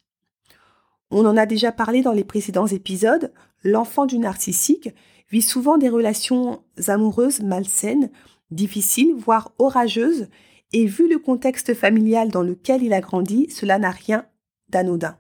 On 1.10 1.26
en 1.26 1.36
a 1.36 1.46
déjà 1.46 1.72
parlé 1.72 2.02
dans 2.02 2.14
les 2.14 2.24
précédents 2.24 2.68
épisodes, 2.68 3.34
l'enfant 3.64 4.06
du 4.06 4.18
narcissique 4.18 4.90
vit 5.30 5.42
souvent 5.42 5.78
des 5.78 5.90
relations 5.90 6.64
amoureuses 6.88 7.42
malsaines, 7.42 8.10
difficiles, 8.52 9.14
voire 9.16 9.54
orageuses, 9.60 10.28
et 10.74 10.86
vu 10.86 11.10
le 11.10 11.20
contexte 11.20 11.74
familial 11.74 12.30
dans 12.30 12.44
lequel 12.44 12.84
il 12.84 12.94
a 12.94 13.02
grandi, 13.02 13.50
cela 13.50 13.78
n'a 13.78 13.92
rien 13.92 14.26
d'anodin. 14.70 15.18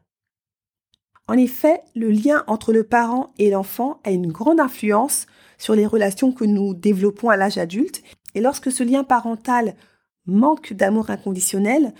En 1.27 1.37
effet, 1.37 1.81
le 1.95 2.09
lien 2.09 2.43
entre 2.47 2.73
le 2.73 2.83
parent 2.83 3.33
et 3.37 3.51
l'enfant 3.51 4.01
a 4.03 4.11
une 4.11 4.31
grande 4.31 4.59
influence 4.59 5.27
sur 5.57 5.75
les 5.75 5.85
relations 5.85 6.31
que 6.31 6.45
nous 6.45 6.73
développons 6.73 7.29
à 7.29 7.37
l'âge 7.37 7.57
adulte, 7.57 8.01
et 8.33 8.41
lorsque 8.41 8.71
ce 8.71 8.83
lien 8.83 9.03
parental 9.03 9.75
manque 10.25 10.73
d'amour 10.73 11.09
inconditionnel, 11.09 11.93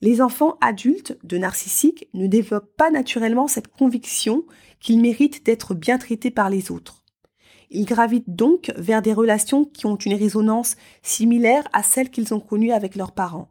les 0.00 0.20
enfants 0.20 0.56
adultes 0.60 1.18
de 1.24 1.38
narcissiques 1.38 2.08
ne 2.14 2.26
développent 2.26 2.76
pas 2.76 2.90
naturellement 2.90 3.48
cette 3.48 3.68
conviction 3.68 4.44
qu'ils 4.80 5.00
méritent 5.00 5.44
d'être 5.44 5.74
bien 5.74 5.98
traités 5.98 6.30
par 6.30 6.50
les 6.50 6.70
autres. 6.70 7.04
Ils 7.70 7.84
gravitent 7.84 8.34
donc 8.34 8.72
vers 8.76 9.02
des 9.02 9.12
relations 9.12 9.64
qui 9.64 9.86
ont 9.86 9.96
une 9.96 10.14
résonance 10.14 10.76
similaire 11.02 11.68
à 11.72 11.82
celles 11.82 12.10
qu'ils 12.10 12.32
ont 12.32 12.40
connues 12.40 12.72
avec 12.72 12.94
leurs 12.94 13.12
parents. 13.12 13.48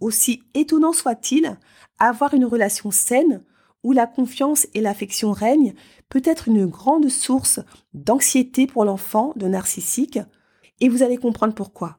Aussi 0.00 0.42
étonnant 0.54 0.92
soit-il, 0.92 1.56
avoir 1.98 2.34
une 2.34 2.44
relation 2.44 2.90
saine, 2.90 3.44
où 3.82 3.92
la 3.92 4.06
confiance 4.06 4.66
et 4.74 4.80
l'affection 4.80 5.30
règnent, 5.30 5.74
peut 6.08 6.22
être 6.24 6.48
une 6.48 6.66
grande 6.66 7.08
source 7.08 7.60
d'anxiété 7.94 8.66
pour 8.66 8.84
l'enfant 8.84 9.32
de 9.36 9.46
narcissique, 9.46 10.18
et 10.80 10.88
vous 10.88 11.02
allez 11.02 11.16
comprendre 11.16 11.54
pourquoi. 11.54 11.98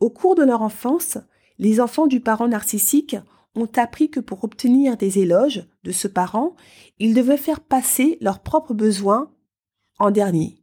Au 0.00 0.10
cours 0.10 0.34
de 0.34 0.42
leur 0.42 0.62
enfance, 0.62 1.18
les 1.58 1.80
enfants 1.80 2.06
du 2.06 2.20
parent 2.20 2.48
narcissique 2.48 3.16
ont 3.54 3.68
appris 3.76 4.10
que 4.10 4.20
pour 4.20 4.44
obtenir 4.44 4.96
des 4.96 5.18
éloges 5.18 5.66
de 5.84 5.92
ce 5.92 6.08
parent, 6.08 6.54
ils 6.98 7.14
devaient 7.14 7.36
faire 7.36 7.60
passer 7.60 8.18
leurs 8.20 8.40
propres 8.40 8.74
besoins 8.74 9.32
en 9.98 10.10
dernier. 10.10 10.62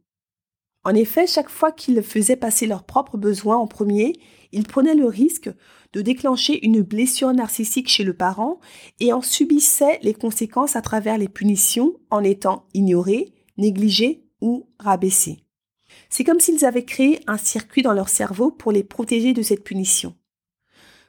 En 0.84 0.94
effet, 0.94 1.26
chaque 1.26 1.48
fois 1.48 1.72
qu'ils 1.72 2.02
faisaient 2.02 2.36
passer 2.36 2.66
leurs 2.66 2.84
propres 2.84 3.16
besoins 3.16 3.56
en 3.56 3.66
premier, 3.66 4.12
ils 4.52 4.66
prenaient 4.66 4.94
le 4.94 5.06
risque 5.06 5.50
de 5.94 6.02
déclencher 6.02 6.64
une 6.64 6.82
blessure 6.82 7.32
narcissique 7.32 7.88
chez 7.88 8.04
le 8.04 8.14
parent 8.14 8.60
et 9.00 9.12
en 9.12 9.22
subissaient 9.22 9.98
les 10.02 10.14
conséquences 10.14 10.76
à 10.76 10.82
travers 10.82 11.16
les 11.16 11.28
punitions 11.28 11.94
en 12.10 12.22
étant 12.22 12.66
ignorés, 12.74 13.32
négligés 13.56 14.24
ou 14.40 14.68
rabaissés. 14.78 15.44
C'est 16.10 16.24
comme 16.24 16.40
s'ils 16.40 16.64
avaient 16.64 16.84
créé 16.84 17.20
un 17.26 17.38
circuit 17.38 17.82
dans 17.82 17.92
leur 17.92 18.08
cerveau 18.08 18.50
pour 18.50 18.70
les 18.70 18.84
protéger 18.84 19.32
de 19.32 19.42
cette 19.42 19.64
punition. 19.64 20.14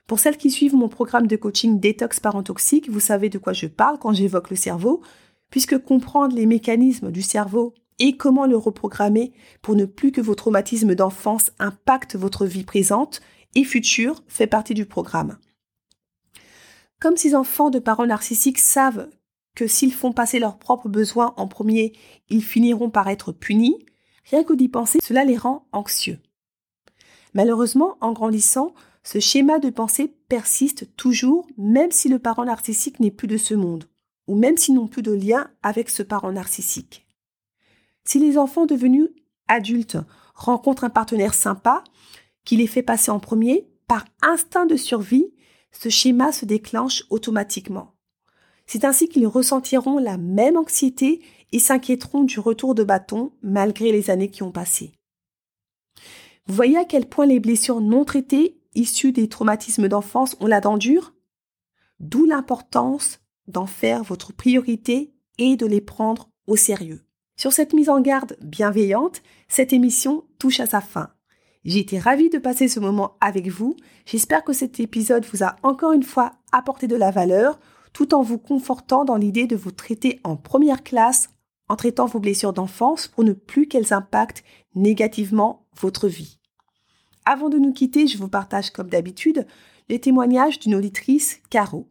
Pour 0.08 0.20
celles 0.20 0.38
qui 0.38 0.52
suivent 0.52 0.76
mon 0.76 0.90
programme 0.90 1.28
de 1.28 1.36
coaching 1.36 1.80
Détox 1.80 2.20
Parent 2.20 2.44
Toxique, 2.44 2.90
vous 2.90 3.00
savez 3.00 3.30
de 3.30 3.40
quoi 3.40 3.54
je 3.54 3.66
parle 3.66 3.98
quand 3.98 4.14
j'évoque 4.14 4.52
le 4.52 4.56
cerveau, 4.56 5.02
puisque 5.50 5.80
comprendre 5.80 6.36
les 6.36 6.46
mécanismes 6.46 7.12
du 7.12 7.24
cerveau 7.24 7.74
et 7.98 8.16
comment 8.18 8.46
le 8.46 8.58
reprogrammer 8.58 9.34
pour 9.62 9.76
ne 9.76 9.86
plus 9.86 10.12
que 10.12 10.22
vos 10.22 10.36
traumatismes 10.36 10.96
d'enfance 10.96 11.52
impactent 11.60 12.16
votre 12.16 12.46
vie 12.46 12.64
présente 12.64 13.22
et 13.56 13.64
future 13.64 14.24
fait 14.28 14.48
partie 14.48 14.74
du 14.74 14.86
programme. 14.86 15.38
Comme 17.00 17.18
ces 17.18 17.36
enfants 17.36 17.70
de 17.70 17.80
parents 17.80 18.06
narcissiques 18.06 18.60
savent 18.60 19.10
que 19.56 19.68
s'ils 19.68 19.94
font 19.94 20.12
passer 20.12 20.40
leurs 20.40 20.60
propres 20.60 20.90
besoins 20.90 21.34
en 21.38 21.48
premier, 21.48 21.94
ils 22.30 22.44
finiront 22.44 22.90
par 22.90 23.08
être 23.08 23.32
punis, 23.32 23.86
rien 24.30 24.44
que 24.44 24.54
d'y 24.54 24.68
penser, 24.68 25.00
cela 25.02 25.24
les 25.24 25.38
rend 25.38 25.68
anxieux. 25.72 26.20
Malheureusement, 27.34 27.98
en 28.02 28.12
grandissant, 28.12 28.74
ce 29.06 29.20
schéma 29.20 29.60
de 29.60 29.70
pensée 29.70 30.12
persiste 30.28 30.96
toujours 30.98 31.48
même 31.58 31.92
si 31.92 32.10
le 32.10 32.18
parent 32.18 32.44
narcissique 32.44 33.00
n'est 33.00 33.12
plus 33.12 33.28
de 33.28 33.38
ce 33.38 33.54
monde, 33.54 33.88
ou 34.28 34.36
même 34.36 34.58
s'ils 34.58 34.74
n'ont 34.74 34.88
plus 34.88 35.04
de 35.04 35.14
lien 35.14 35.52
avec 35.62 35.90
ce 35.92 36.02
parent 36.02 36.32
narcissique. 36.32 37.06
Si 38.04 38.20
les 38.20 38.40
enfants 38.40 38.66
devenus 38.66 39.10
adultes 39.48 39.98
rencontrent 40.34 40.84
un 40.84 40.90
partenaire 40.90 41.36
sympa, 41.36 41.84
qui 42.46 42.58
les 42.58 42.66
fait 42.66 42.82
passer 42.82 43.12
en 43.12 43.20
premier, 43.20 43.70
par 43.88 44.06
instinct 44.24 44.66
de 44.66 44.76
survie, 44.76 45.32
ce 45.72 45.90
schéma 45.90 46.32
se 46.32 46.46
déclenche 46.46 47.04
automatiquement. 47.12 47.94
C'est 48.66 48.86
ainsi 48.86 49.08
qu'ils 49.08 49.28
ressentiront 49.28 50.00
la 50.00 50.18
même 50.18 50.58
anxiété 50.58 51.22
et 51.52 51.60
s'inquiéteront 51.60 52.24
du 52.24 52.40
retour 52.40 52.74
de 52.74 52.84
bâton 52.84 53.32
malgré 53.44 53.92
les 53.92 54.10
années 54.10 54.32
qui 54.32 54.42
ont 54.42 54.52
passé. 54.52 54.94
Vous 56.48 56.56
voyez 56.56 56.78
à 56.78 56.86
quel 56.86 57.08
point 57.08 57.28
les 57.28 57.40
blessures 57.40 57.82
non 57.82 58.04
traitées 58.04 58.58
issus 58.76 59.12
des 59.12 59.28
traumatismes 59.30 59.88
d'enfance 59.88 60.36
ont 60.40 60.48
la 60.48 60.62
dent 60.62 60.78
D'où 62.00 62.26
l'importance 62.26 63.20
d'en 63.48 63.66
faire 63.66 64.04
votre 64.04 64.34
priorité 64.34 65.14
et 65.38 65.56
de 65.56 65.66
les 65.66 65.82
prendre 65.82 66.30
au 66.48 66.56
sérieux. 66.56 67.06
Sur 67.38 67.52
cette 67.52 67.74
mise 67.74 67.90
en 67.90 68.00
garde 68.00 68.38
bienveillante, 68.42 69.22
cette 69.48 69.74
émission 69.74 70.24
touche 70.40 70.60
à 70.60 70.66
sa 70.66 70.82
fin. 70.82 71.10
J'ai 71.66 71.80
été 71.80 72.00
ravie 72.00 72.30
de 72.30 72.38
passer 72.38 72.68
ce 72.68 72.80
moment 72.80 73.18
avec 73.20 73.48
vous. 73.48 73.76
J'espère 74.06 74.44
que 74.44 74.54
cet 74.54 74.80
épisode 74.80 75.26
vous 75.26 75.44
a 75.44 75.56
encore 75.64 75.94
une 75.94 76.04
fois 76.04 76.34
apporté 76.52 76.88
de 76.88 76.96
la 76.96 77.12
valeur, 77.12 77.60
tout 77.92 78.14
en 78.14 78.22
vous 78.22 78.38
confortant 78.38 79.04
dans 79.04 79.16
l'idée 79.16 79.48
de 79.48 79.56
vous 79.56 79.72
traiter 79.72 80.20
en 80.24 80.36
première 80.36 80.84
classe 80.84 81.30
en 81.68 81.76
traitant 81.76 82.06
vos 82.06 82.20
blessures 82.20 82.54
d'enfance 82.54 83.08
pour 83.08 83.24
ne 83.24 83.34
plus 83.34 83.68
qu'elles 83.68 83.94
impactent 83.94 84.44
négativement 84.76 85.68
votre 85.76 86.08
vie. 86.08 86.40
Avant 87.26 87.50
de 87.50 87.58
nous 87.58 87.74
quitter, 87.74 88.06
je 88.06 88.20
vous 88.20 88.28
partage 88.28 88.70
comme 88.70 88.90
d'habitude 88.90 89.48
les 89.90 90.00
témoignages 90.00 90.60
d'une 90.60 90.76
auditrice, 90.76 91.40
Caro. 91.50 91.88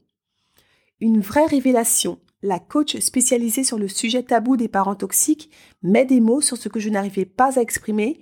Une 1.01 1.21
vraie 1.21 1.47
révélation. 1.47 2.21
La 2.43 2.61
coach 2.61 2.99
spécialisée 2.99 3.65
sur 3.65 3.79
le 3.79 3.89
sujet 3.89 4.23
tabou 4.23 4.57
des 4.57 4.69
parents 4.69 4.95
toxiques 4.95 5.51
met 5.83 6.05
des 6.05 6.21
mots 6.21 6.41
sur 6.41 6.57
ce 6.57 6.69
que 6.69 6.79
je 6.79 6.89
n'arrivais 6.89 7.25
pas 7.25 7.59
à 7.59 7.63
exprimer, 7.63 8.21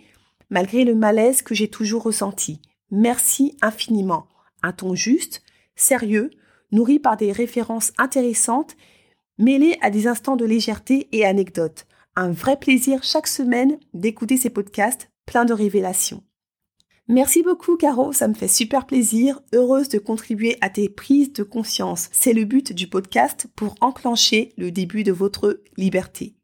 malgré 0.48 0.84
le 0.84 0.94
malaise 0.94 1.42
que 1.42 1.54
j'ai 1.54 1.68
toujours 1.68 2.02
ressenti. 2.02 2.60
Merci 2.90 3.56
infiniment. 3.60 4.26
Un 4.62 4.72
ton 4.72 4.94
juste, 4.94 5.42
sérieux, 5.76 6.30
nourri 6.70 6.98
par 6.98 7.16
des 7.16 7.32
références 7.32 7.92
intéressantes, 7.98 8.76
mêlées 9.38 9.76
à 9.82 9.90
des 9.90 10.06
instants 10.06 10.36
de 10.36 10.44
légèreté 10.44 11.08
et 11.12 11.24
anecdotes. 11.26 11.86
Un 12.16 12.30
vrai 12.30 12.58
plaisir 12.58 13.02
chaque 13.02 13.26
semaine 13.26 13.78
d'écouter 13.92 14.36
ces 14.36 14.50
podcasts 14.50 15.10
pleins 15.26 15.44
de 15.44 15.54
révélations. 15.54 16.22
Merci 17.12 17.42
beaucoup 17.42 17.76
Caro, 17.76 18.14
ça 18.14 18.26
me 18.26 18.32
fait 18.32 18.48
super 18.48 18.86
plaisir, 18.86 19.42
heureuse 19.52 19.90
de 19.90 19.98
contribuer 19.98 20.56
à 20.62 20.70
tes 20.70 20.88
prises 20.88 21.30
de 21.34 21.42
conscience. 21.42 22.08
C'est 22.10 22.32
le 22.32 22.46
but 22.46 22.72
du 22.72 22.86
podcast 22.86 23.48
pour 23.54 23.74
enclencher 23.82 24.54
le 24.56 24.70
début 24.70 25.04
de 25.04 25.12
votre 25.12 25.60
liberté. 25.76 26.34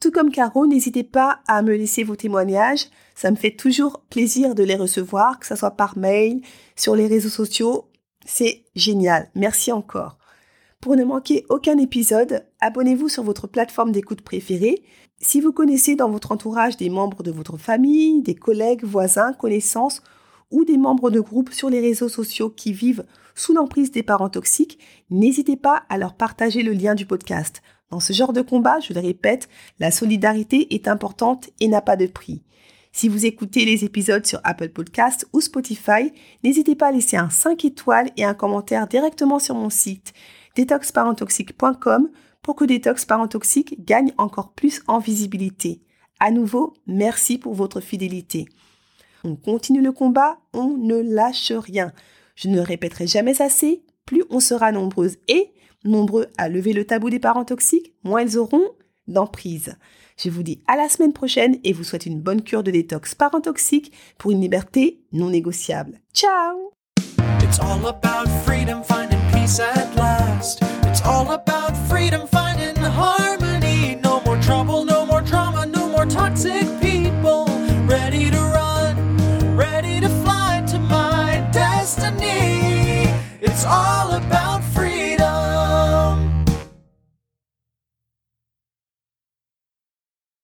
Tout 0.00 0.10
comme 0.10 0.30
Caro, 0.30 0.66
n'hésitez 0.66 1.04
pas 1.04 1.40
à 1.46 1.60
me 1.60 1.76
laisser 1.76 2.04
vos 2.04 2.16
témoignages, 2.16 2.86
ça 3.14 3.30
me 3.30 3.36
fait 3.36 3.54
toujours 3.54 4.00
plaisir 4.08 4.54
de 4.54 4.62
les 4.62 4.76
recevoir, 4.76 5.38
que 5.38 5.46
ce 5.46 5.56
soit 5.56 5.72
par 5.72 5.98
mail, 5.98 6.40
sur 6.74 6.96
les 6.96 7.06
réseaux 7.06 7.28
sociaux, 7.28 7.90
c'est 8.24 8.64
génial. 8.74 9.28
Merci 9.34 9.72
encore. 9.72 10.16
Pour 10.80 10.96
ne 10.96 11.04
manquer 11.04 11.44
aucun 11.50 11.76
épisode, 11.76 12.46
abonnez-vous 12.62 13.10
sur 13.10 13.24
votre 13.24 13.46
plateforme 13.46 13.92
d'écoute 13.92 14.22
préférée. 14.22 14.82
Si 15.20 15.40
vous 15.40 15.52
connaissez 15.52 15.96
dans 15.96 16.10
votre 16.10 16.32
entourage 16.32 16.76
des 16.76 16.90
membres 16.90 17.22
de 17.22 17.30
votre 17.30 17.56
famille, 17.56 18.22
des 18.22 18.34
collègues, 18.34 18.84
voisins, 18.84 19.32
connaissances 19.32 20.02
ou 20.50 20.64
des 20.64 20.76
membres 20.76 21.10
de 21.10 21.20
groupe 21.20 21.52
sur 21.52 21.70
les 21.70 21.80
réseaux 21.80 22.08
sociaux 22.08 22.50
qui 22.50 22.72
vivent 22.72 23.04
sous 23.34 23.54
l'emprise 23.54 23.90
des 23.90 24.02
parents 24.02 24.28
toxiques, 24.28 24.78
n'hésitez 25.10 25.56
pas 25.56 25.84
à 25.88 25.98
leur 25.98 26.14
partager 26.14 26.62
le 26.62 26.72
lien 26.72 26.94
du 26.94 27.06
podcast. 27.06 27.62
Dans 27.90 28.00
ce 28.00 28.12
genre 28.12 28.32
de 28.32 28.42
combat, 28.42 28.80
je 28.80 28.92
le 28.92 29.00
répète, 29.00 29.48
la 29.78 29.90
solidarité 29.90 30.74
est 30.74 30.88
importante 30.88 31.50
et 31.60 31.68
n'a 31.68 31.80
pas 31.80 31.96
de 31.96 32.06
prix. 32.06 32.42
Si 32.92 33.08
vous 33.08 33.26
écoutez 33.26 33.64
les 33.64 33.84
épisodes 33.84 34.24
sur 34.26 34.40
Apple 34.42 34.70
Podcast 34.70 35.26
ou 35.32 35.40
Spotify, 35.40 36.12
n'hésitez 36.42 36.74
pas 36.74 36.88
à 36.88 36.92
laisser 36.92 37.16
un 37.16 37.30
5 37.30 37.64
étoiles 37.64 38.10
et 38.16 38.24
un 38.24 38.34
commentaire 38.34 38.86
directement 38.86 39.38
sur 39.38 39.54
mon 39.54 39.70
site 39.70 40.12
detoxparentoxique.com 40.56 42.08
pour 42.46 42.54
que 42.54 42.64
Détox 42.64 43.04
Parents 43.04 43.26
Toxiques 43.26 43.84
gagne 43.84 44.12
encore 44.18 44.52
plus 44.52 44.80
en 44.86 45.00
visibilité. 45.00 45.80
À 46.20 46.30
nouveau, 46.30 46.74
merci 46.86 47.38
pour 47.38 47.54
votre 47.54 47.80
fidélité. 47.80 48.46
On 49.24 49.34
continue 49.34 49.82
le 49.82 49.90
combat, 49.90 50.38
on 50.52 50.76
ne 50.76 50.94
lâche 50.94 51.50
rien. 51.50 51.90
Je 52.36 52.46
ne 52.46 52.60
répéterai 52.60 53.08
jamais 53.08 53.42
assez, 53.42 53.82
plus 54.04 54.22
on 54.30 54.38
sera 54.38 54.70
nombreuses 54.70 55.16
et 55.26 55.50
nombreux 55.82 56.28
à 56.38 56.48
lever 56.48 56.72
le 56.72 56.84
tabou 56.84 57.10
des 57.10 57.18
parents 57.18 57.44
toxiques, 57.44 57.94
moins 58.04 58.22
ils 58.22 58.38
auront 58.38 58.68
d'emprise. 59.08 59.74
Je 60.16 60.30
vous 60.30 60.44
dis 60.44 60.62
à 60.68 60.76
la 60.76 60.88
semaine 60.88 61.12
prochaine 61.12 61.58
et 61.64 61.72
vous 61.72 61.82
souhaite 61.82 62.06
une 62.06 62.20
bonne 62.20 62.42
cure 62.42 62.62
de 62.62 62.70
détox 62.70 63.16
parents 63.16 63.40
toxiques 63.40 63.90
pour 64.18 64.30
une 64.30 64.40
liberté 64.40 65.00
non 65.10 65.30
négociable. 65.30 65.98
Ciao 66.14 66.70
all 71.02 71.32
about 71.32 71.76
freedom, 71.88 72.26
finding 72.26 72.76
harmony. 72.76 73.96
No 73.96 74.20
more 74.20 74.40
trouble, 74.40 74.84
no 74.84 75.04
more 75.04 75.20
drama, 75.20 75.66
no 75.66 75.88
more 75.88 76.06
toxic 76.06 76.66
people. 76.80 77.46
Ready 77.86 78.30
to 78.30 78.38
run, 78.38 79.56
ready 79.56 80.00
to 80.00 80.08
fly 80.08 80.64
to 80.68 80.78
my 80.78 81.48
destiny. 81.52 83.08
It's 83.40 83.64
all 83.64 84.05